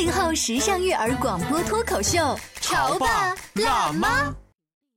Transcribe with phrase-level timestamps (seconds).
[0.00, 4.34] 八零后时尚育儿广播脱口秀，潮爸辣妈。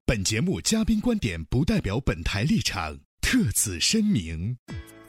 [0.05, 4.55] 本节目嘉宾观点不代表本台立场，特此声明。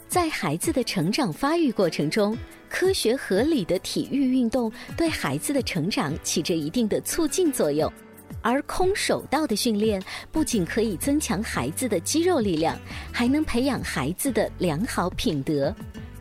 [0.08, 2.36] 在孩子的成长发育过程中，
[2.68, 7.88] 科学合理的体育运动对孩子的成长起着一定的促进作用。
[8.42, 12.76] 而空手道的训练不仅可以增强孩子的肌肉力量，
[13.12, 15.72] 还能培养孩子的良好品德。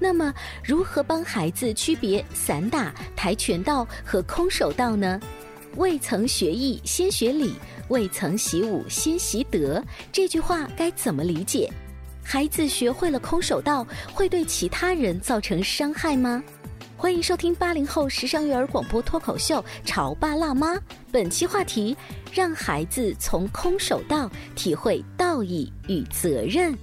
[0.04, 5.18] 那么，如何帮孩子区别散打、跆拳道和空手道呢？
[5.78, 7.54] 未曾学艺先学礼，
[7.88, 9.82] 未曾习武先习德，
[10.12, 11.72] 这句话该怎么理解？
[12.22, 16.44] 孩子学会了空手道，会对其他人造成伤害吗？
[16.98, 20.76] 欢迎收听八零后时尚育儿广播脱口秀《潮爸辣妈》，
[21.14, 21.96] 本期话题：
[22.34, 26.78] 让孩子从空手道体会道义与责任。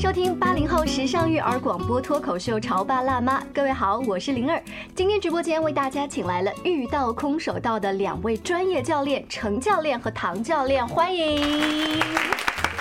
[0.00, 4.58] 收听八零后时尚育儿广播脱口秀《潮爸辣妈》，各位好，我是灵儿。
[4.94, 12.29] 今天直播间为大家请来了遇到空手道的两位专业教练程教练和唐教练，欢迎。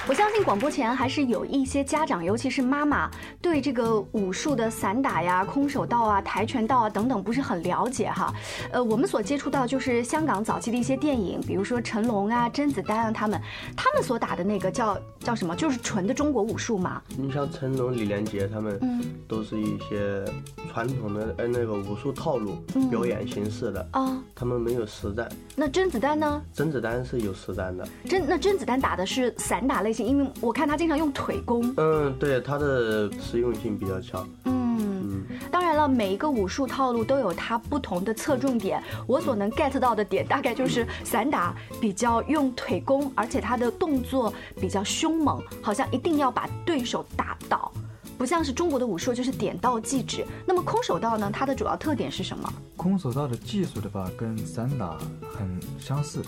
[0.10, 3.08] 我相信广播前还是有一些家长，尤其是妈妈，
[3.44, 8.33] 对这个武术的散打呀、空手道啊、跆拳道啊等等不是很了解哈。
[8.72, 13.39] 呃，我们所接触到就是香港早期的一些电影，比如说成龙啊、甄子丹啊他们，
[13.78, 17.00] 他们所打的那个叫叫什么，就是纯的中国武术嘛。
[17.16, 20.26] 你像成龙、李连杰他们，嗯都是一些
[20.72, 25.32] 传统的呃那个武术套路、嗯表演形式的，啊，他们没有实战。
[25.56, 26.42] 那甄子丹呢？
[26.52, 31.73] 甄子丹是有实战的，甄那甄子丹打的是散打类型，因为我看他经常用腿功。
[31.77, 34.27] 嗯，对，他的实用性比较强。
[34.45, 38.82] 嗯，嗯，当然了，每一个武术套路都有它不同的侧重点。
[39.08, 47.71] 我所能 get 到的点，大概就是散打比较用腿功，而且它的动作比较凶猛，好像一定要把对手打倒，
[48.20, 50.26] 不像是中国的武术就是点到即止。
[50.46, 51.32] 那么空手道呢？
[51.34, 52.54] 它的主要特点是什么？
[52.76, 54.98] 空手道的技术的话，跟散打
[55.38, 56.22] 很相似，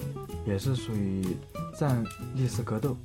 [0.45, 1.35] 也是属于
[1.77, 2.01] 站
[2.33, 2.95] 立式格斗。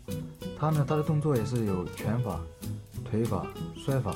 [0.56, 2.40] 它呢，它的动作也是有拳法、
[3.04, 4.14] 腿法、摔法，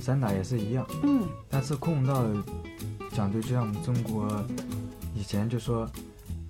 [0.00, 0.86] 散打也是一样。
[1.02, 2.24] 嗯但是空手道
[3.12, 4.28] 讲究就像我们中国
[5.12, 5.90] 以前就说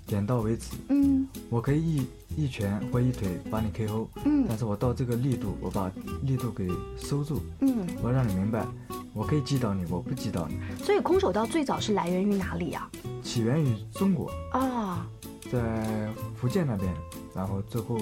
[0.08, 1.28] 点到为止，嗯。
[1.50, 4.46] 我可以一一拳或一腿把你 KO，嗯。
[4.48, 5.92] 但是我到这个力度，我把
[6.22, 7.86] 力度给收住，嗯。
[8.02, 8.66] 我让你明白，
[9.12, 10.58] 我可以击倒你，我不击倒你。
[10.82, 12.90] 所以空手道最早是来源于哪里呀、
[13.22, 15.06] 起源于中国，啊？
[15.52, 16.92] 在福建那边，
[17.34, 17.98] 然后最后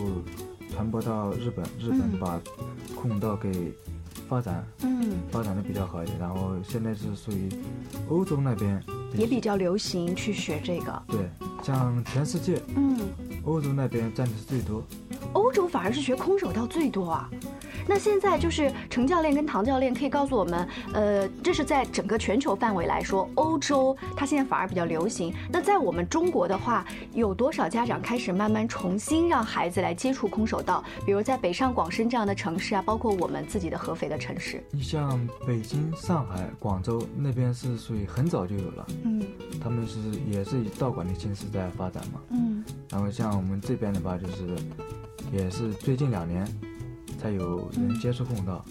[0.70, 2.18] 传播到日本，日本嗯。
[2.18, 2.40] 把
[2.94, 3.72] 空手道给
[4.28, 7.48] 发展嗯，发展的比较好一点，然后现在是属于
[8.08, 8.82] 欧洲那边
[9.16, 11.02] 也比较流行去学这个。
[11.06, 11.20] 对，
[11.66, 12.96] 像全世界嗯，
[13.44, 14.84] 欧洲那边占的是最多。
[15.32, 17.28] 欧洲反而是学空手道最多啊。
[17.86, 25.32] 那现在就是程教练跟唐教练可以告诉我们，呃，这是在整个全球范围来说，欧洲它现在反而比较流行。
[25.50, 30.82] 那在我们中国的话，有多少家长开始慢慢重新让孩子来接触空手道？
[31.04, 34.62] 比如在北上广深这样的城市啊，包括我们自己的合肥的城市。
[34.70, 39.22] 你像北京、上海、广州那边是属于很早就有了，嗯
[39.60, 39.98] 他们是
[40.28, 42.20] 也是以道馆的形式在发展嘛。
[42.30, 44.56] 嗯然后像我们这边的话，就是
[45.32, 46.46] 也是最近两年
[47.16, 48.64] 才有人接触空手道。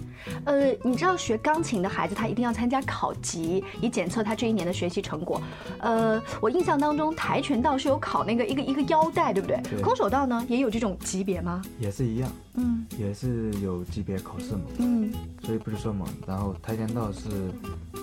[0.45, 5.41] 呃，你知道学钢琴的孩子他一定要参加考级，以检测他这一年的学习成果。
[5.79, 9.59] 呃，我印象当中跆拳道是有考那个一个一个腰带，对不对？
[9.69, 11.61] 对空手道呢也有这种级别吗？
[11.79, 15.11] 也是一样，嗯也是有级别考试嘛，嗯
[15.43, 16.05] 所以不是说嘛。
[16.27, 17.29] 然后跆拳道是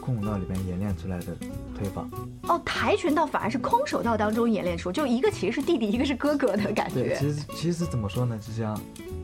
[0.01, 1.35] 空手道里面演练出来的
[1.79, 2.07] 腿法，
[2.49, 7.17] 哦，跆拳道反而是空手道当中演练出，就一个其实是弟弟，一个是哥哥的感对，觉。
[7.19, 8.39] 其实其实怎么说呢？
[8.39, 8.79] 就像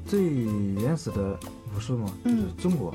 [0.08, 0.22] 最
[0.82, 1.38] 原始的
[1.76, 2.94] 武术嘛，嗯就是中国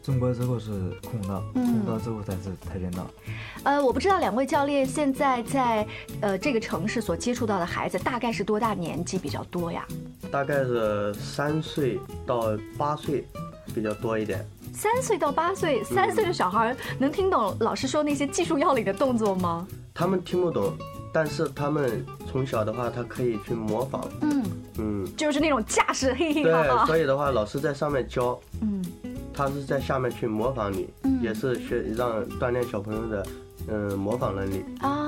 [0.00, 0.70] 中国之后是
[1.02, 3.10] 空手道，嗯空手道之后才是跆拳道。
[3.64, 5.84] 呃，我不知道两位教练现在在
[6.20, 9.84] 呃这个城市所接触到的孩子大概是多大年纪比较多呀？
[10.30, 13.26] 大概是三岁到八岁
[13.74, 14.46] 比较多一点。
[14.72, 19.66] 三岁到八岁，三岁的小孩能听懂老师说那些技术要领的动作吗？
[19.92, 20.72] 他们听不懂，
[21.14, 24.04] 但是他们从小的话，他可以去模仿。
[24.20, 24.44] 嗯，
[24.78, 26.86] 嗯，就是那种架势，嘿嘿对。
[26.86, 28.84] 所以的话，老师在上面教，嗯
[29.32, 33.26] 他是在下面去模仿你，嗯也是学让锻炼小朋友的
[33.68, 34.64] 嗯模仿能力。
[34.80, 35.03] 啊，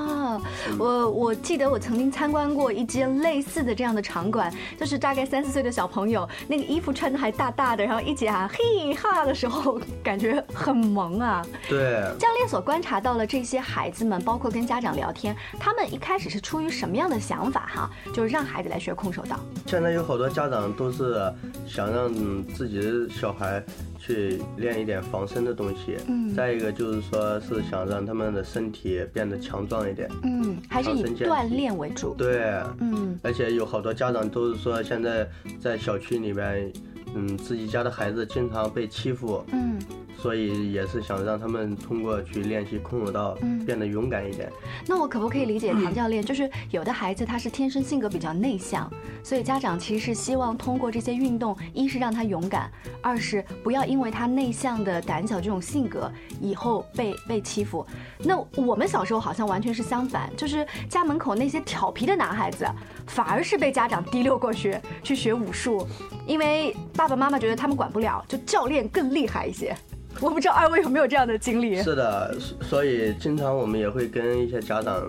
[0.77, 11.45] 我我记得我曾经参观过一间类似的这样的场馆，就是大概三四岁的小朋友，那个衣服穿的还大大的，然后一起喊嘿哈的时候，感觉很萌啊。
[11.67, 17.89] 对，教练所观察到了这些孩子们，包括跟家长聊天，他们一开始是出于什么样的想法哈？
[18.13, 19.39] 就是让孩子来学空手道。
[19.65, 21.31] 现在有好多家长都是
[21.67, 22.13] 想让
[22.53, 23.63] 自己的小孩
[23.97, 26.33] 去练一点防身的东西，嗯。
[26.33, 32.13] 再一个就是说是想让他们的身体变得强壮一点，嗯，还是以锻炼为主。
[32.13, 33.17] 对，嗯。
[33.23, 35.27] 而且有好多家长都是说现在
[35.59, 36.71] 在小区里面，
[37.15, 39.79] 嗯，自己家的孩子经常被欺负，嗯。
[40.17, 44.51] 所以也是想让他们通过去练习空手道嗯变得勇敢一点。
[44.85, 48.91] 那我可不可以理解唐教练，就是有的孩子他是天生性格比较内向，
[49.23, 52.71] 所以家长其实是希望通过这些运动，一是让他勇敢，
[53.01, 56.11] 二是不要因为他内向的胆小这种性格
[56.41, 57.85] 以后被被欺负。
[58.19, 62.65] 那我们小时候好像完全是相反，就是家门口那些调皮的男孩子，
[63.05, 65.87] 反而是被家长提溜过去去学武术，
[66.25, 69.75] 因为爸爸妈妈觉得他们管不了，就教练更厉害一些。
[70.19, 71.81] 我不知道二位有没有这样的经历？
[71.81, 75.05] 是的，所所以经常我们也会跟一些家长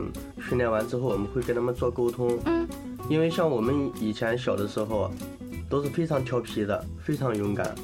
[0.49, 2.39] 训练完之后，我们会跟他们做沟通。
[2.45, 2.69] 嗯，
[3.09, 5.11] 因为像我们以前小的时候，
[5.69, 7.75] 都是非常调皮的，非常勇敢，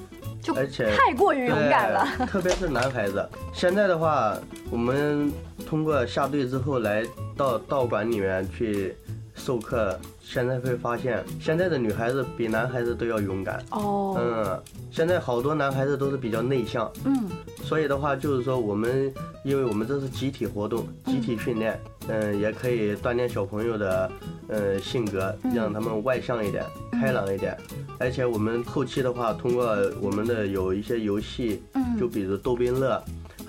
[0.42, 2.26] 就而且太过于勇敢了。
[2.26, 3.26] 特别是男孩子。
[3.52, 4.36] 现在的话，
[4.70, 5.32] 我们
[5.66, 7.04] 通过下队之后来
[7.36, 8.96] 到道馆里面去
[9.34, 13.62] 授课，现在会发现，现在的女孩子比男孩子都要勇敢。
[13.70, 17.28] 哦，嗯，现在好多男孩子都是比较内向，嗯。
[17.62, 21.78] 所以的话就是说，我们因为我们这是集体活动、集体训练，
[22.08, 24.10] 嗯、也可以锻炼小朋友的
[24.48, 25.54] 呃性格，嗯。
[25.54, 27.56] 让他们外向一点、开朗一点。
[27.98, 31.98] 而且我们后期的话，通过我们的有一些游戏，嗯。
[31.98, 33.02] 就比如逗宾乐，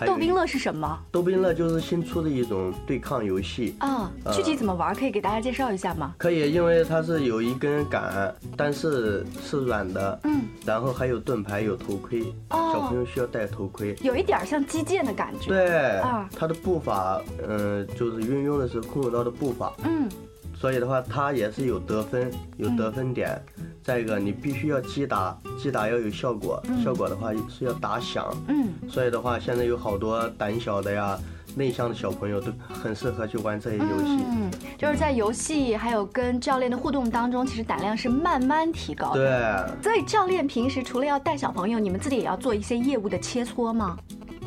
[0.04, 3.76] 逗冰乐是什么逗冰乐就是新出的一种对抗游戏。
[3.80, 4.12] 啊？
[4.24, 4.96] 呃具体怎么玩？
[4.96, 6.16] 可以给大家介绍一下吗？
[6.18, 13.96] 可以，因为它是有一根杆，但是是软的，嗯，然后还有盾牌、有头盔，哦小朋友需要戴头盔。
[14.02, 20.10] 有一点儿像击剑的感觉。，对啊，他的步伐，嗯、就是运用的是空手道的步伐，嗯
[20.66, 23.40] 所以的话，它也是有得分，有得分点。
[23.84, 28.36] 再一个，你必须要击打，击打要有效果，效果的话是要打响。
[28.48, 31.20] 嗯，所以的话，现在有好多胆小的呀、
[31.54, 34.24] 内向的小朋友都很适合去玩这些游戏。
[34.28, 39.72] 嗯，就是在游戏还有跟教练的互动当中，其实胆量是慢慢提高的。
[39.84, 43.96] 对，所以教练平时除了要带小朋友，你们自己也要做一些业务的切磋吗？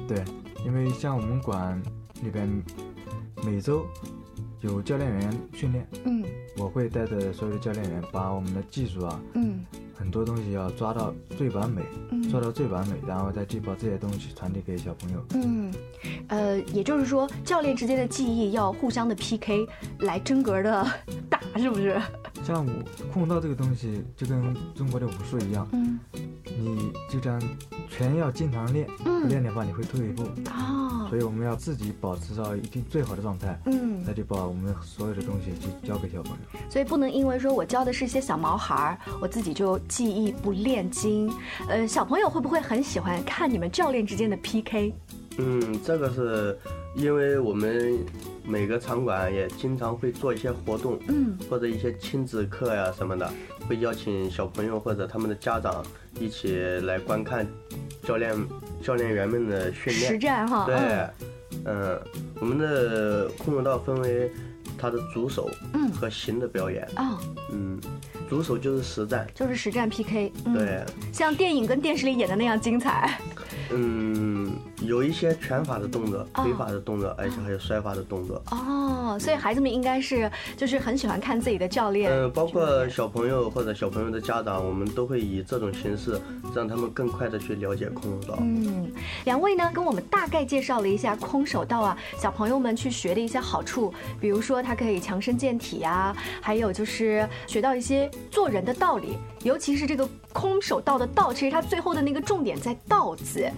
[0.09, 0.25] 对，
[0.67, 1.81] 因为像我们馆
[2.25, 2.51] 里边
[3.45, 3.87] 每周
[4.61, 6.25] 有教练员训练，嗯。
[6.57, 9.65] 我会带着所有的教练员把我们的技术啊，嗯。
[9.95, 12.23] 很多东西要抓到最完美，嗯。
[12.29, 15.25] 做到最完美，然后再去把这些东西传递给小朋友。
[15.35, 15.73] 嗯，
[16.29, 19.67] 呃，也就是说，教练之间的技艺要互相的 PK
[20.01, 20.87] 来真格的
[21.29, 22.01] 打，是不是？
[22.45, 22.71] 像武
[23.13, 25.99] 空手道这个东西，就跟中国的武术一样，嗯。
[26.61, 27.41] 你就这样
[27.89, 30.78] 拳要经常练，不嗯练的话你会退一步，哦
[31.09, 36.61] 所以我们要自己保持到一定最好的状态，嗯那就把我们所有的东西去交给小朋友。
[36.71, 41.33] 所以不能因为说我教的是一些小毛孩儿，我自己就技艺不练精。
[41.69, 44.95] 呃，小朋友会不会很喜欢看你们教练之间的 PK？
[45.39, 46.59] 嗯，这个是
[46.97, 47.97] 因为我们
[48.45, 53.31] 每个场馆也经常会做一些活动，嗯或者一些亲子课呀、什么的，
[53.69, 55.85] 会邀请小朋友或者他们的家长
[56.19, 57.47] 一起来观看
[58.09, 58.35] 教练
[58.83, 60.19] 教练员们的训练实。
[60.19, 61.11] 战哈，对嗯，
[61.67, 62.01] 嗯，
[62.41, 64.33] 我们的空手道分为
[64.79, 66.89] 它的主手嗯和形的表演。
[66.95, 67.21] 啊，
[67.53, 67.79] 嗯，
[68.27, 73.21] 主手就是实战，就是实战 PK，嗯，对，像电影跟电视里演的那样精彩。
[73.71, 74.48] 嗯，
[74.83, 78.43] 有一些拳法的动作、腿法的动作，而且还有摔法的动作。
[78.51, 82.11] 哦，所以孩子们应该是就是很喜欢看自己的教练。
[82.11, 86.21] 嗯，包括小朋友或者小朋友的家长，我们都会以这种形式
[86.55, 88.39] 让他们更快的去了解空手道。
[88.41, 88.91] 嗯，
[89.25, 103.49] 两位呢跟我们大概介绍了一下空手道啊，小朋友们去学的一些好处，比如说它可以强身健体啊，还有就是学到一些做人的道理，尤其是这个空手道的道，其实它最后的那个重点在“道”字。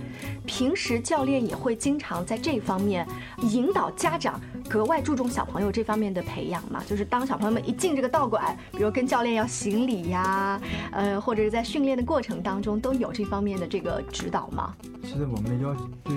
[0.46, 3.06] 平时教练也会经常在这方面
[3.42, 10.58] 引导家长格外注重小朋友这方面的培养嘛，就是当小朋友们一进这个道馆，比如跟教练要行礼呀、
[10.90, 14.74] 呃，或者是在训练的过程当中都有这方面的这个指导吗？
[15.02, 16.14] 其实我们的要对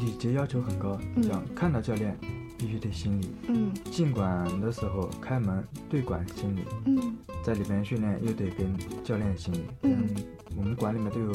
[0.00, 2.16] 礼节要求很高，嗯像看到教练
[2.56, 9.64] 必须得行礼，嗯进馆的时候开门对馆行礼，嗯在里边训练又得跟教练行礼。
[9.82, 10.24] 嗯嗯，
[10.56, 11.32] 我们馆里面都有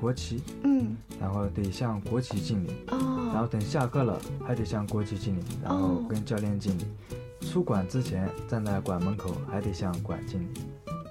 [0.00, 2.98] 国旗，嗯然后得向国旗敬礼，哦
[3.32, 6.84] 然哦后等下课了还得向国旗敬礼，然后哦跟教练敬礼。
[7.40, 10.46] 出馆之前站在馆门口还得向馆敬礼。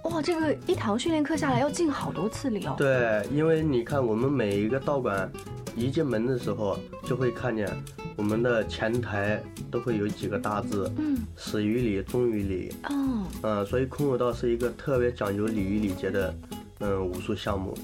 [0.05, 2.73] 哇，这个一堂训练课下来要敬好多次礼哦。
[2.77, 5.31] 对，因为你看我们每一个道馆
[5.75, 7.69] 一进门的时候，就会看见
[8.15, 12.73] 我们的前台都会有几个大字嗯“始于礼，终于礼”。
[12.89, 16.33] 哦嗯，所以空手道是一个特别讲究礼仪礼节的
[16.79, 17.77] 嗯武术项目。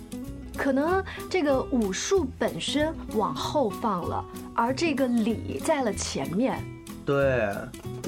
[0.57, 6.61] 可能这个武术本身往后放了，而这个礼在了前面。
[7.05, 7.49] 对，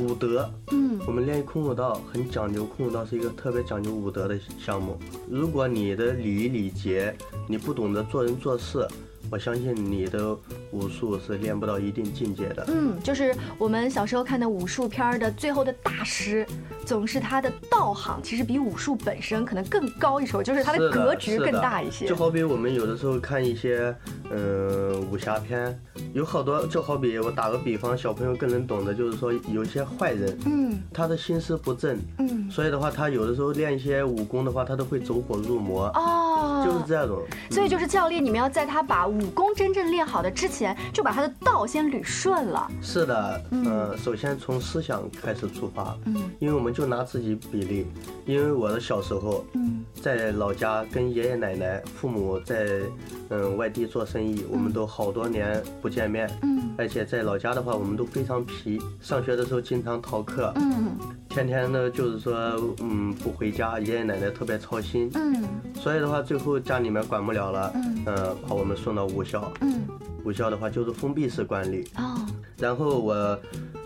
[0.02, 4.98] 武德，嗯我们练空手道很讲究，空手道是一个特别讲究武德的项目。
[5.30, 7.16] 如果你的礼仪礼节
[7.48, 8.86] 你不懂得做人做事，
[9.32, 10.36] 我相信你的
[10.72, 12.66] 武术是练不到一定境界的。
[12.68, 16.46] 嗯，就是我们小时候看的武术片儿的最后的大师，
[16.90, 22.08] 总是他的道行其实比武术本身可能更高一筹，就是他的格局更大一些。
[22.08, 23.96] 就好比我们有的时候看一些，
[24.32, 25.80] 嗯、武侠片，
[26.14, 37.22] 有好多，就好比我打个比方，小朋友更能懂的，就是说有一些坏人，嗯他的心思不正，嗯所以的话，他有的时候练一些武功的话，他都会走火入魔，哦，就是这种。
[37.52, 42.68] 所以就是教练，你们要在他把武功真正练好的之前，就把他的道先捋顺了。
[42.82, 47.86] 是的，嗯、首先从思想开始出发，嗯因为我们就拿自己比例，
[48.26, 49.84] 因为我的小时候嗯。
[50.02, 52.80] 在老家跟爷爷奶奶、父母在
[53.28, 56.74] 嗯外地做生意，我们都好多年不见面，嗯。
[56.78, 60.96] 而且在老家的话，我们都非常皮，上学的时候经常逃课，嗯。
[61.28, 62.34] 天天呢就是说
[62.80, 65.44] 嗯不回家，爷爷奶奶特别操心，嗯。
[65.76, 68.04] 所以的话最后家里面管不了了，嗯。
[68.06, 69.82] 呃把我们送到武校，嗯。
[70.24, 72.26] 武校的话就是封闭式管理，哦。
[72.58, 73.40] 然后我，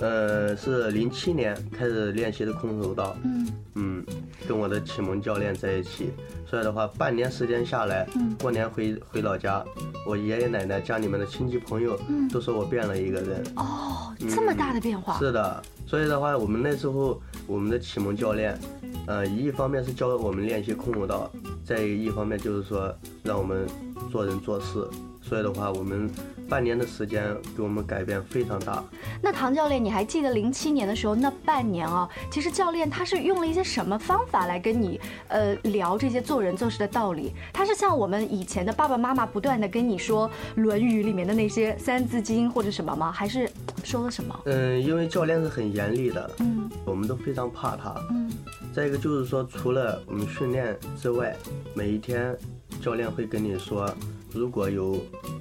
[0.04, 4.06] 呃，是零七年开始练习的空手道，嗯嗯，
[4.46, 6.12] 跟我的启蒙教练在一起，
[6.46, 9.64] 所以的话，半年时间下来，嗯过年回回老家，
[10.06, 13.42] 我爷爷奶奶家里面的亲戚朋友，嗯都说我变了一个人。
[13.56, 15.18] 哦，这么大的变化。
[15.20, 18.60] 是的，所以的话，我们那时候我们的启蒙教练，
[19.08, 21.32] 呃，一方面是教我们练习空手道，
[21.64, 22.94] 再一方面就是说
[23.24, 23.66] 让我们
[24.12, 24.86] 做人做事。
[25.24, 26.10] 所以的话，我们
[26.50, 28.84] 半年的时间给我们改变非常大。
[29.22, 32.08] 那唐教练，你还记得零七年的时候那半年啊？
[32.30, 35.00] 其实教练他是用了一些什么方法来跟你
[35.30, 37.34] 呃聊这些做人做事的道理？
[37.54, 40.30] 他是像我们以前的爸爸妈妈不断的跟你说
[40.62, 43.12] 《论语》里面的那些三字经或者什么吗？
[43.12, 43.50] 还是
[43.84, 44.38] 说了什么？
[44.46, 47.96] 嗯，因为教练是很严厉的，嗯我们都非常怕他。
[48.12, 48.30] 嗯
[48.74, 51.36] 再一个就是说，除了我们训练之外，
[51.76, 52.36] 每一天
[52.82, 53.88] 教练会跟你说，
[54.34, 55.00] 如果有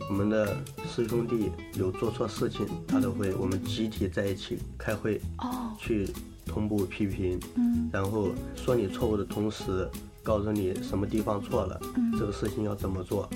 [0.08, 0.56] 我们的
[0.87, 5.72] 师兄弟有做错事情，他都会我们集体在一起开会哦。
[5.78, 6.08] 去
[6.44, 7.88] 同步批评，嗯。
[7.92, 9.88] 然后说你错误的同时，
[10.22, 12.12] 告诉你什么地方错了，嗯。
[12.18, 13.28] 这个事情要怎么做，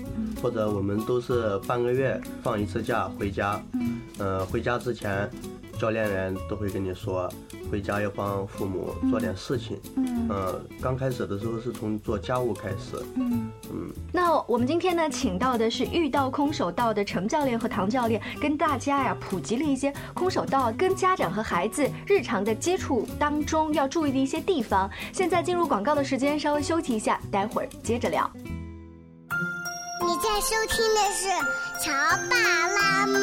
[0.42, 4.00] 或者我们都是半个月放一次假回家，嗯。
[4.18, 5.28] 呃，回家之前，
[5.78, 7.28] 教练员都会跟你说，
[7.70, 9.78] 回家要帮父母做点事情。
[9.96, 10.28] 嗯。
[10.28, 13.50] 呃，刚开始的时候是从做家务开始，嗯。
[13.72, 24.88] 嗯，那我们今天呢，请到的是遇到空手道的程教练和唐教练，跟大家呀普及了一些空手道跟家长和孩子日常的接触当中要注意的一些地方。
[25.12, 28.30] 现在进入广告的时间，稍微休息一下，待会儿接着聊。
[30.04, 31.28] 你在收听的是
[31.83, 31.92] 《潮
[32.30, 32.37] 爸
[32.68, 33.18] 辣妈》，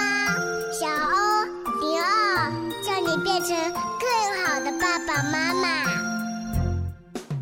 [0.72, 1.46] 小欧
[1.80, 2.52] 零二，
[2.84, 3.56] 叫你变成
[4.00, 4.08] 更
[4.44, 5.84] 好的爸爸妈妈。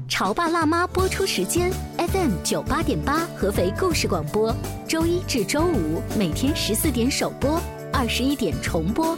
[0.13, 4.53] 《潮爸辣妈》播出时间：FM 九八点八，合肥故事广播，
[4.87, 7.59] 周一至周五每天十四点首播，
[7.91, 9.17] 二十一点重播。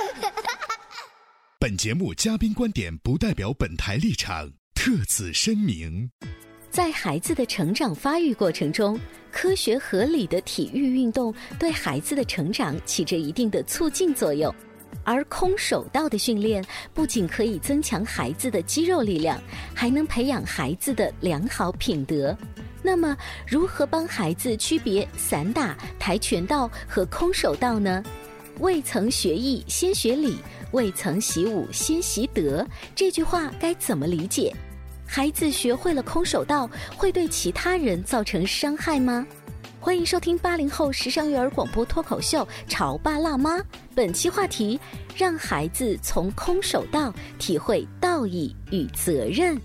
[1.61, 6.09] 本节目嘉宾观点不代表本台立场，特此声明。
[6.71, 8.99] 在孩子的成长发育过程中，
[9.29, 14.51] 科学合理的体育运动对孩子的成长起着一定的促进作用。
[15.03, 16.65] 而空手道的训练
[16.95, 19.39] 不仅可以增强孩子的肌肉力量，
[19.71, 22.35] 还能培养孩子的良好品德。
[22.81, 23.15] 那么，
[23.45, 28.03] 如何帮孩子区别散打、跆拳道和空手道呢？
[28.59, 30.37] 未曾学艺先学礼，
[30.71, 32.65] 未曾习武先习德。
[32.95, 34.55] 这句话该怎么理解？
[35.05, 39.25] 孩子学会了空手道，会对其他人造成伤害吗？
[39.79, 43.57] 欢迎收听八零后时尚育儿广播脱口秀《潮爸辣妈》。
[43.95, 44.79] 本期话题：
[45.17, 49.59] 让孩子从空手道体会道义与责任。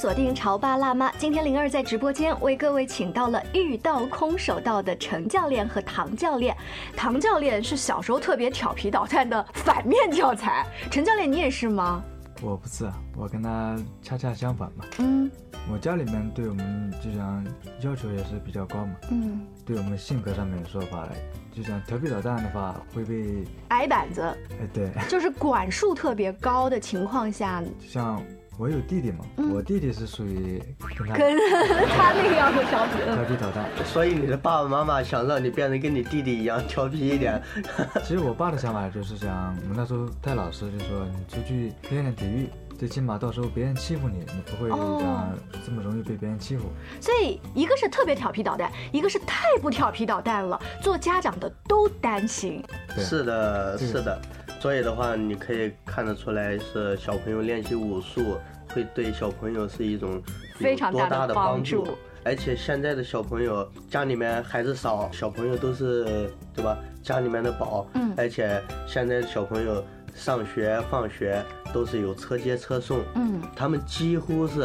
[0.00, 1.12] 锁定潮爸辣妈。
[1.18, 6.56] 今天灵儿在直播间为各位请到了遇到空手道的陈教练和唐教练。
[6.96, 12.02] 唐教练是小时候特别调皮捣蛋的反面教材，陈教练你也是吗？
[12.40, 14.86] 我不是，我跟他恰恰相反嘛。
[15.00, 15.30] 嗯，
[15.70, 17.46] 我家里面对我们就像
[17.82, 18.96] 要求也是比较高嘛。
[19.10, 21.06] 嗯，对我们性格上面说法，
[21.54, 24.22] 就像调皮捣蛋的话会被挨板子。
[24.22, 28.18] 哎，对，就是管束特别高的情况下，像。
[28.60, 29.24] 我有弟弟嘛，
[29.54, 30.62] 我弟弟是属于
[30.94, 31.34] 跟他跟
[31.88, 33.66] 他那样的调皮，调皮捣蛋。
[33.86, 37.40] 所以你的爸爸妈妈想让你变得跟你弟弟一样调皮一点。
[38.04, 45.30] 其实我爸的想法就是想，我们那时候带老师就说，你出去练练体育，最起码到时候别人欺负你，你不会这样
[45.64, 46.64] 这么容易被别人欺负。
[47.00, 52.62] 所以一个是特别调皮捣蛋，一个是太不调皮捣蛋了，做家长的都担心。
[52.98, 54.20] 是的，是的。
[54.60, 58.36] 所以的话，你可以看得出来，是小朋友练习武术
[58.74, 60.22] 会对小朋友是一种
[60.56, 61.88] 非常大的帮助。
[62.22, 66.76] 而且现在的小朋友家里面孩子少，小朋友都是对吧？
[67.02, 67.86] 家里面的宝。
[67.94, 68.12] 嗯。
[68.18, 69.82] 而且现在小朋友
[70.14, 73.00] 上学放学都是有车接车送。
[73.14, 73.40] 嗯。
[73.54, 74.60] 他们几乎是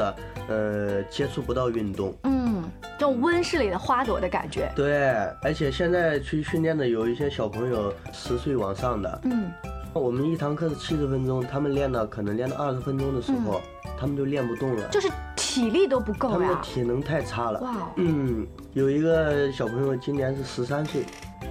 [0.48, 2.16] 呃接触不到运动。
[2.24, 2.64] 嗯。
[2.98, 4.72] 这种温室里的花朵的感觉。
[4.76, 5.08] 对，
[5.42, 9.22] 而且现在去训练的有一些小朋友十岁往上的。
[9.24, 9.52] 嗯。
[9.94, 13.62] 我们一堂课是七十分钟，他们练到可能练到二十分钟的时候，
[13.98, 17.62] 他们就练不动了，就是体力都不够他们的体能太差了。
[17.62, 21.06] 哇，嗯，有一个小朋友今年是十三岁，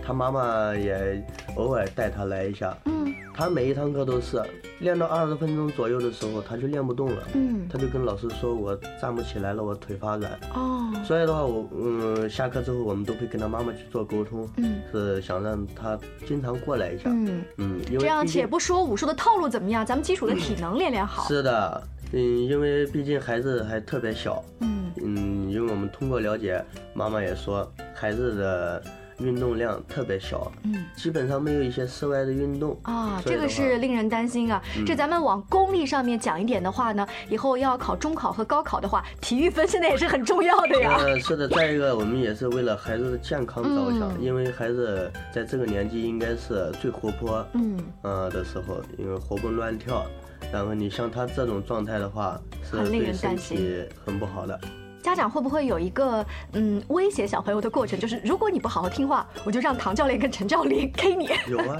[0.06, 1.24] 他妈妈也
[1.56, 2.76] 偶尔带他来一下。
[2.84, 4.40] 嗯，他每一堂课都是
[4.78, 7.22] 练到二十分钟左右的时候，他就练不动了。
[7.34, 14.48] 嗯，他就跟老师说：“我站不起来了，我腿发软。”哦，所以的话，我嗯，下课之后我们都会跟他妈妈去做沟通。
[14.58, 17.10] 嗯，是想让他经常过来一下。
[17.10, 21.26] 嗯嗯，这样且不说武术的套路怎么样，咱们基础的体能练练好。
[21.26, 24.40] 是的，嗯，因为毕竟孩子还特别小。
[24.60, 28.82] 嗯嗯，因为我们通过了解，妈妈也说孩子的。
[29.18, 34.62] 运动量特别小，嗯，基本上没有一些室外的运动啊，这个是令人担心啊。
[34.86, 40.98] 这咱们往功利上面讲一点的话呢，以后要考中考和高考的话，体育分现在也是很重要的呀。
[41.00, 50.04] 嗯，是的，再一个我们也是为了孩子的健康着想，因为孩子在这个年纪应该是最活泼，嗯，呃的时候，因为活蹦乱跳，
[50.52, 54.58] 然后你像他这种状态的话，是对身体很不好的。
[55.04, 58.00] 家长会不会有一个嗯威胁小朋友的过程？
[58.00, 61.28] 就是如果你不好好听话，我就让唐教练跟陈教练 K 你。
[61.46, 61.78] 有啊，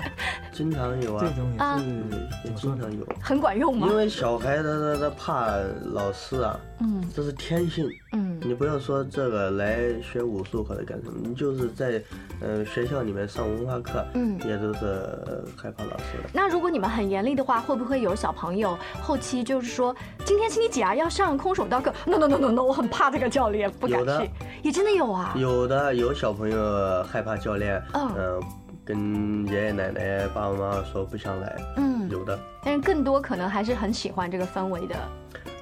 [0.53, 3.89] 经常有啊，这种也是也经常有，很管用吗？
[3.89, 5.57] 因为小孩他他他怕
[5.95, 12.03] 老师啊，嗯，这是天性，嗯，你不要说这个来学武术或者干什么，你就是在
[12.43, 16.29] 呃学校里面上文化课，嗯，也都是害怕老师的。
[16.31, 23.14] 那如果你们很严厉的话，会不会有小朋友后期就是说，今天星期几啊，要上空手道课？No No No No No，我很怕。
[23.15, 25.33] 这个教练不敢去，也真的有啊。
[25.37, 28.43] 有的有小朋友害怕教练，嗯，
[28.85, 32.37] 跟爷爷奶奶、爸爸妈妈说不想来，嗯，有的。
[32.65, 34.97] 但是更多可能还是很喜欢这个氛围的。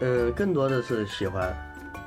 [0.00, 1.54] 嗯，更多的是喜欢，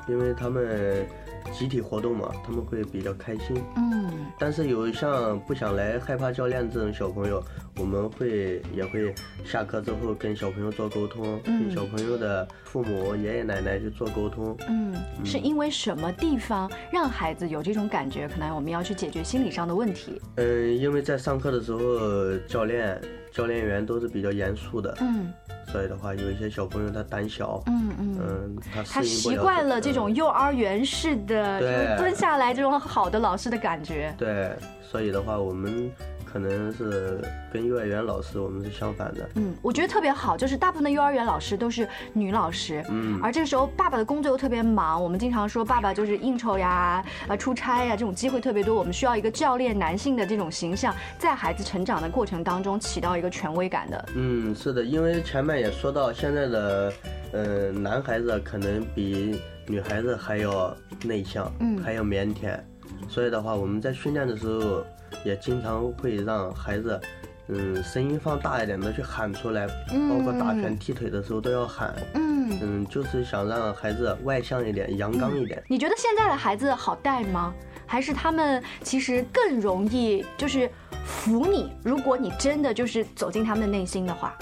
[0.07, 1.07] 因为他们
[1.51, 3.61] 集体活动嘛，他们会比较开心。
[3.77, 7.43] 嗯，但是有像不想来、害怕教练这种小朋友，
[7.77, 14.55] 我们会也会下课之后跟小朋友做沟通，嗯跟小朋友的父母、爷爷奶奶去做沟通。
[14.67, 18.27] 嗯，是因为什么地方让孩子有这种感觉？
[18.27, 20.21] 可能我们要去解决心理上的问题。
[20.35, 22.99] 嗯，因为在上课的时候，教练、
[23.31, 24.95] 教练员都是比较严肃的。
[25.01, 25.31] 嗯。
[25.71, 28.55] 所以的话，有一些小朋友他胆小，嗯嗯嗯，
[28.91, 34.13] 他习惯了这嗯种幼儿园式的，对就是蹲下来这种好的老师的感觉。
[34.17, 35.91] 对，所以的话，我们
[36.25, 39.29] 可能是跟幼儿园老师我们是相反的。
[39.35, 54.05] 嗯，我觉得特别好，就是大部分的幼儿园老师都是女老师，嗯而这个时候爸爸的工作又特别忙，我们经常说爸爸就是应酬呀、啊出差呀这种机会特别多，我们需要一个教练男性的这种形象，在孩子成长的过程当中起到一个权威感的。
[54.15, 56.93] 嗯，是的，因为前面也说到，现在的
[57.31, 62.59] 呃男孩子可能比女孩子还要内向，嗯还要腼腆，
[63.07, 64.83] 所以的话，我们在训练的时候
[65.23, 66.99] 也经常会让孩子。
[67.47, 69.67] 嗯，声音放大一点的去喊出来，
[70.09, 71.93] 包括打拳、踢腿的时候都要喊。
[72.15, 75.63] 嗯嗯，就是想让孩子外向一点、阳刚一点。
[75.67, 77.53] 你觉得现在的孩子好带吗？
[77.85, 80.67] 还是他们其实更容易就是
[81.05, 81.71] 服你？
[81.83, 84.35] 如果你真的就是走进他们的内心的话，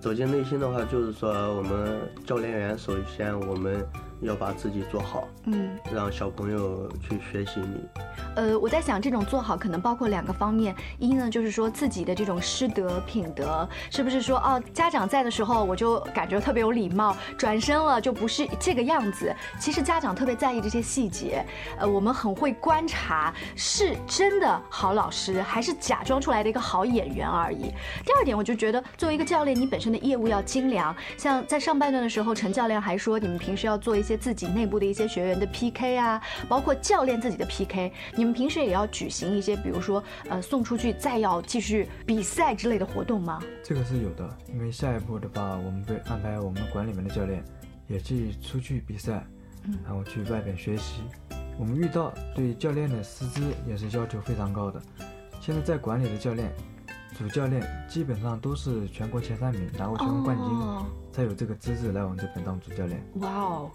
[0.00, 3.86] 走进内心的话，就是说我们教练员首先我们
[4.20, 5.70] 要把自己做好，嗯。
[5.94, 7.86] 让小朋友去学习你。
[8.36, 19.34] 呃，我在想，这种做好可能包括两个方面，一呢就是说自己的这种师德品德，是不是说哦，家长在的时候我就感觉特别有礼貌，转身了就不是这个样子。
[19.58, 21.44] 其实家长特别在意这些细节，
[21.78, 27.72] 呃，我们很会观察，是真的好老师，还是假装出来的一个好演员而已。
[28.04, 30.94] 第二点，我就觉得作为一个教练，你本身的业务要精良。
[31.16, 37.92] 像在上半段的时候，陈教练还说，你们平时要做一些自己内部的一些学员的 PK 啊，包括教练自己的 PK。
[38.16, 43.42] 你们平时也要举行一些，比如说呃送出去再要继续比赛之类的活动吗？
[43.62, 47.44] 这个是有的，因为下一步的话，我们会安排我们管里面的教练
[47.86, 49.26] 也去出去比赛，
[49.64, 51.02] 嗯然后去外边学习。
[51.58, 54.80] 我们遇到对教练的师资也是要求非常高的。
[55.40, 56.50] 现在在管理的教练，
[57.18, 63.02] 主教练基本上都是全国前三名，拿过全国冠军，哦才有这个资质来我们这边当主教练。
[63.14, 63.70] 哇哦。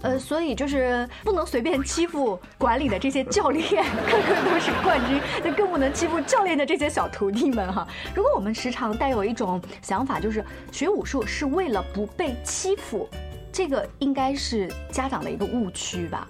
[0.00, 7.86] 呃，所以就是不能随便欺负管理的这些教练， 个个都是冠军，那更不能欺负教练的这些小徒弟们哈。
[8.14, 13.06] 如果我们时常带有一种想法，就是学武术是为了不被欺负，
[13.52, 16.26] 这个应该是家长的一个误区吧？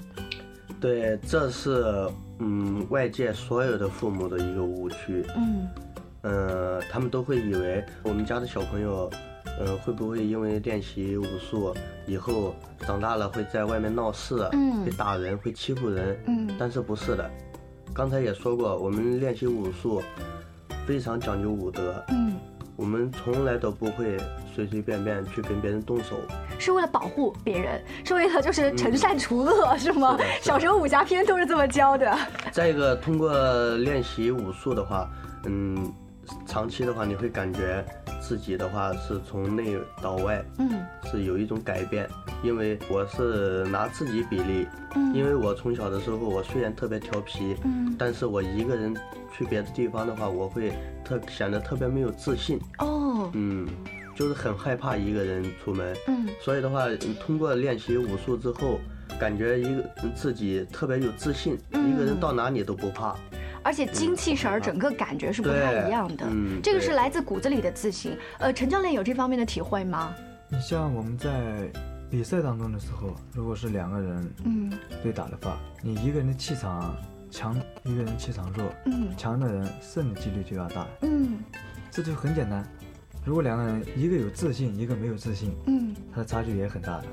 [0.80, 5.24] 对，这是嗯外界所有的父母的一个误区。
[5.36, 5.68] 嗯
[6.22, 9.10] 呃，他们都会以为我们家的小朋友，
[9.58, 11.74] 呃，会不会因为练习武术
[12.06, 16.18] 以后长大了会在外面闹事，嗯会打人，会欺负人？
[16.26, 17.30] 嗯但是不是的，
[17.94, 20.02] 刚才也说过，我们练习武术
[20.86, 22.34] 非常讲究武德，嗯，
[22.74, 24.16] 我们从来都不会
[24.54, 26.16] 随随便便去跟别人动手。
[26.58, 30.18] 是为了保护别人，是为了就是惩善除恶，是吗？
[30.18, 32.18] 是是小时候武侠片都是这么教的。
[32.50, 33.32] 再一个，通过
[33.76, 35.08] 练习武术的话，
[35.44, 35.92] 嗯，
[36.46, 37.84] 长期的话，你会感觉
[38.20, 40.68] 自己的话是从内到外，嗯。
[41.10, 42.08] 是有一种改变。
[42.42, 45.14] 因为我是拿自己比例，嗯。
[45.14, 47.94] 因为我从小的时候，我虽然特别调皮，嗯。
[47.98, 48.94] 但是我一个人
[49.36, 50.72] 去别的地方的话，我会
[51.04, 53.66] 特显得特别没有自信，哦，嗯，
[54.14, 55.96] 就是很害怕一个人出门。
[56.06, 56.28] 嗯。
[56.40, 58.78] 所以的话，嗯通过练习武术之后，
[59.18, 59.82] 感觉一个
[60.14, 61.90] 自己特别有自信，嗯。
[61.92, 63.16] 一个人到哪里都不怕。
[63.68, 66.24] 而且精气神儿整个感觉是不太一样的。
[66.26, 68.16] 嗯这个是来自骨子里的自信。
[68.38, 70.14] 呃，陈教练有这方面的体会吗？
[70.48, 71.70] 你像我们在
[72.10, 76.96] 比赛当中的时候，如果是两个人嗯对打的话，你一个人的气场
[77.30, 77.54] 强，
[77.84, 80.86] 一个人气场弱，嗯强的人胜的几率就要大。
[81.02, 81.38] 嗯
[81.90, 82.66] 这就很简单，
[83.28, 87.04] 如果两个人一个有自信，一个没有自信，嗯，他的差距也很大的。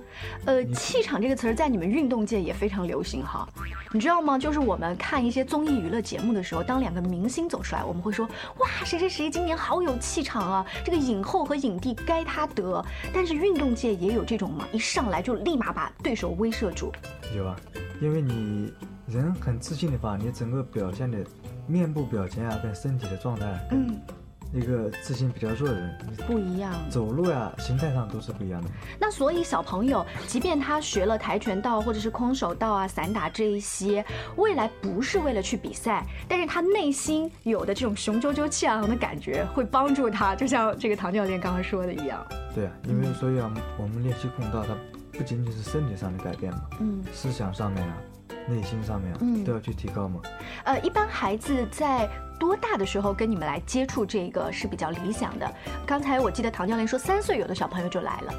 [0.46, 3.46] 呃，气场这个词儿在你们运动界也非常流行哈，
[3.92, 4.40] 你知道吗？
[4.40, 8.26] 就是我们看一些综艺娱乐节目的时候，当两个明星走出来，我们会说
[8.60, 12.82] 哇，谁谁谁今年好有气场啊，这个影后和影帝该他得。
[13.14, 16.94] 但是运动界也有这种嘛，一上来就立马把对手威慑住。
[17.36, 17.58] 有啊，
[18.00, 18.72] 因为你
[19.06, 21.18] 人很自信的话，你整个表现的
[21.68, 24.00] 面部表情啊，跟身体的状态，嗯，
[24.56, 26.74] 一个自信比较弱的人，不一样。
[26.90, 28.70] 走路呀、形态上都是不一样的。
[28.98, 34.04] 那所以小朋友，即便他学了跆拳道或者是空手道啊、散打这一些，
[34.38, 42.26] 未来不是为了去比赛，但是他内心有的这种雄赳赳气昂昂的感觉，会帮助他，就像这个唐教练刚刚说的一样。
[42.54, 44.74] 对啊，因为所以啊，我们练习空道，它
[45.12, 47.98] 不仅仅是身体上的改变嘛，嗯思想上面啊，
[48.48, 50.22] 内心上面、嗯都要去提高嘛。
[50.64, 52.10] 呃，一般孩子在
[52.40, 55.52] 多大的时候跟你们来接触这个是比较理想的？
[55.86, 58.34] 刚才我记得唐教练说三岁有的小朋友就来了。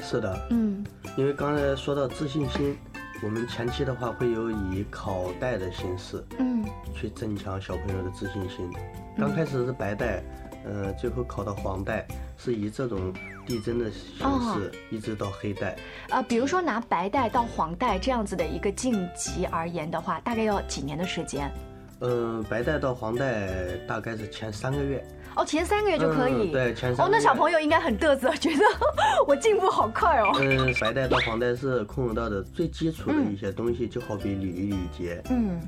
[0.00, 0.84] 是的，嗯
[1.16, 2.76] 因为刚才说到自信心，
[3.22, 8.70] 我们前期的话会有以考带的形式嗯去增强小朋友的自信心。
[9.18, 10.22] 刚开始是白带，
[10.64, 13.12] 呃，最后考到黄带，是以这种
[13.46, 15.76] 递增的形哦式，一直到黑带。
[16.10, 21.50] 呃，比如说拿白带到黄带这样子的一个晋级而言的话，大概要几年的时间？
[22.00, 23.48] 嗯，白带到黄带
[23.86, 25.04] 大概是前三个月。
[25.34, 26.50] 哦，前三个月就可以。
[26.50, 28.64] 嗯对前三哦，那小朋友应该很嘚瑟，觉得
[29.26, 30.30] 我进步好快哦。
[30.40, 35.22] 嗯，白带到黄带是空手道的最基础的一些东西，就好比礼仪礼节。
[35.30, 35.60] 嗯，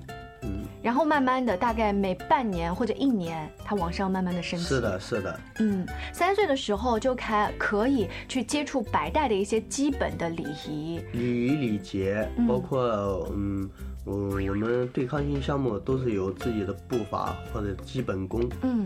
[0.44, 4.66] 嗯，然后慢慢的，大概每半年或者一年，它往上慢慢的升级。
[4.66, 5.40] 是的，是的。
[5.60, 11.00] 嗯，三岁的时候就开可以去接触白带的一些基本的礼仪。
[11.12, 13.68] 礼仪礼节，嗯包括嗯，
[14.04, 18.46] 我我们对抗性项目都是有自己的步伐或者基本功。
[18.62, 18.84] 嗯，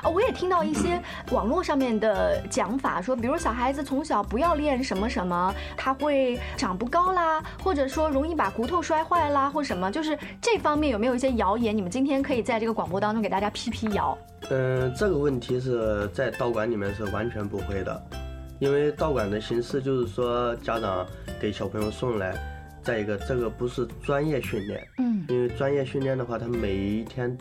[0.00, 1.02] 啊，我也听到一些
[1.32, 11.76] 网络上面的讲法，说，比如小孩子从小不要练什么什么，他会长不高啦，或者说容易把骨头摔坏啦，或什么，就是这方面有没有一些谣言？
[11.76, 14.16] 你们今天可以在这个广播当中给大家辟辟谣。
[14.50, 18.00] 嗯，这个问题是在道馆里面是完全不会的，
[18.60, 21.04] 因为道馆的形式就是说家长
[21.40, 22.34] 给小朋友送来，
[22.82, 27.36] 再一个这个不是专业训练，嗯，因为专业训练的话，他每一天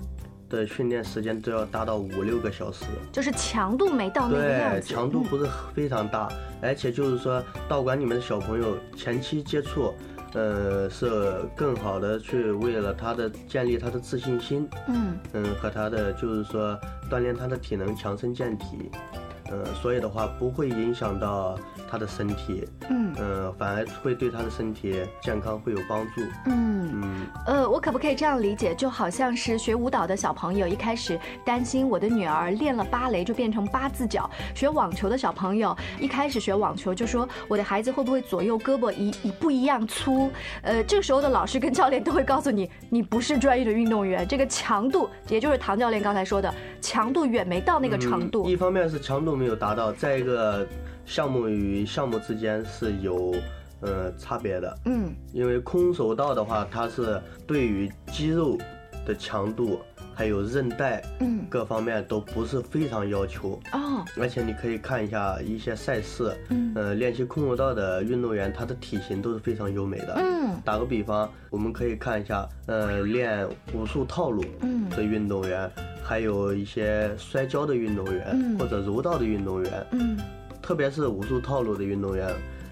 [0.49, 6.30] 的训练时间都要达到五六个小时，就是强度没到那个样对，强度嗯不是非常大，
[6.62, 9.93] 而且就是说道馆里面的小朋友前期接触。
[10.34, 15.17] 呃，是更好的去为了他的建立他的自信心，嗯。
[15.34, 18.91] 嗯，和他的就是说锻炼他的体能，强身健体，
[19.51, 21.57] 呃，所以的话不会影响到
[21.89, 26.79] 他的身体，嗯呃，反而会对他的身体健康会有帮助，嗯。
[26.91, 28.73] 嗯，呃，我可不可以这样理解？
[28.73, 40.31] 就好像是学舞蹈的小朋友一开始担心我的女儿练了芭蕾就变成八字脚；学网球的小朋友一开始学网球就说我的孩子会不会左右胳膊一一不一样粗？
[40.63, 48.45] 呃，这个时候的老师跟教练都会告诉你，你不是专业的运动员，这个强度，也就是唐教练刚才说的，强度远没到那个程度。
[48.45, 50.67] 嗯一方面是强度没有达到，再一个
[51.06, 53.34] 项目与项目之间是有
[53.80, 55.15] 呃差别的，嗯。
[55.32, 58.58] 因为空手道的话，它是对于肌肉
[59.06, 59.80] 的强度
[60.19, 61.45] 还有韧带嗯。
[61.49, 63.58] 各方面都不是非常要求。
[63.71, 64.03] 哦。
[64.19, 66.73] 而且你可以看一下一些赛事，嗯。
[66.75, 70.15] 呃，练习空手道的运动员，他的体型都是非常优美的。
[70.17, 70.58] 嗯。
[70.65, 74.89] 打个比方，我们可以看一下，呃，练武术套路嗯。
[74.89, 75.71] 的运动员，
[76.03, 78.60] 还有一些摔跤的运动员，嗯。
[78.60, 80.19] 或者柔道的运动员，嗯。
[80.62, 82.27] 特别是武术套路的运动员，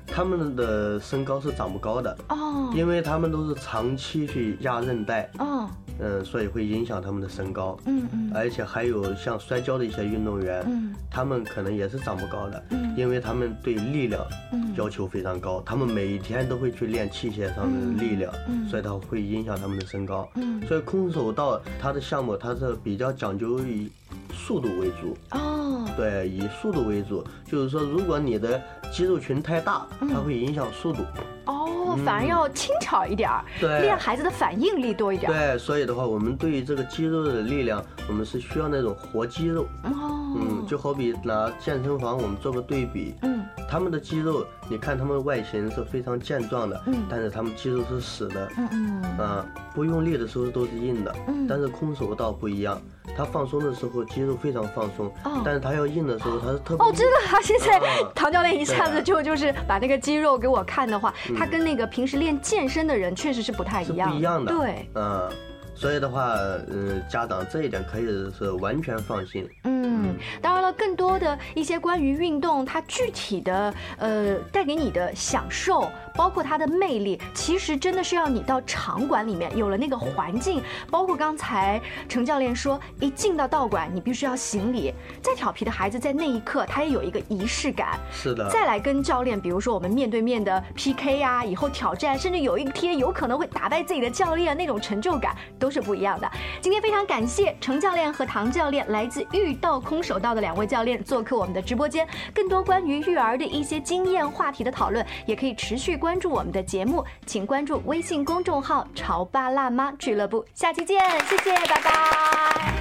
[0.06, 2.74] 他们的身高是长不高的，哦。
[2.76, 7.78] 因为他们都是长期去压韧带，哦嗯，所以会影响他们的身高。
[7.86, 18.32] 嗯嗯而且还有像摔跤的一些运动员，嗯他们可能也是长不高的，嗯因为他们对力量嗯要求非常高，他们每一天都会去练器械上的力量，
[18.70, 20.28] 所以它会影响他们的身高。
[20.36, 23.90] 嗯所以空手道它的项目它是比较讲究以
[24.34, 31.00] 速度为主，哦对，以速度为主，就是说如果你的肌肉群太大，嗯它会影响速度。
[31.46, 31.57] 哦，
[31.96, 35.34] 反而要轻巧一点儿，对练孩子的反应力多一点儿。
[35.34, 39.64] 对，所以的话，我们对于这个肌肉的力量，我们是需要那种活肌肉。
[39.84, 52.82] 哦，嗯，就好比拿健身房我们做个对比，嗯他们的肌肉，你看他们外形是非常健壮的，嗯但是他们肌肉是死的，嗯嗯啊，不用力的时候都是硬的，嗯但是空手道不一样，
[53.16, 57.42] 他放松的时候肌肉非常放松，哦但是他要硬的时候他是特别哦，真的他！
[57.42, 65.30] 现在啊 唐教练一下子就就是把那个肌肉给我看的话，嗯他跟那个平时练健身的人确实是不太一样，不一样的，对，嗯，
[65.76, 66.36] 所以的话，
[66.70, 68.06] 嗯，家长这一点可以
[68.38, 80.62] 是完全放心，嗯，当然了，更多的一些关于运动，它具体的呃带给你的享受，包括它的魅力，其实真的是要你到场馆里面有了那个环境，
[80.92, 84.94] 包括刚才程教练说，一进到道馆，你必须要行礼。
[85.22, 88.00] 再调皮的孩子，在那一刻他也有一个仪式感。
[88.12, 96.30] 是的，再来跟教练，比如说我们面对面的 PK 啊，以后挑战，甚至有一天有可能会打败自己的教练，那种成就感都是不一样的。
[96.62, 102.08] 今天非常感谢程教练和唐教练，来自玉道空手道的两位教练做客我们的直播间。
[102.34, 110.46] 更多关于育儿的一些经验话题的讨论，也可以持续关注我们的节目，请关注微信公众号“潮爸辣妈俱乐部”。
[110.54, 111.00] 下期见，
[111.30, 112.74] 谢谢，拜拜。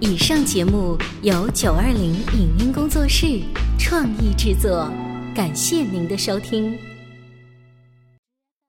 [0.00, 3.42] 以上节目由九二零影音工作室
[3.78, 4.88] 创意制作，
[5.34, 6.89] 感谢您的收听。